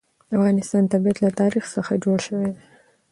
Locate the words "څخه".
1.75-2.01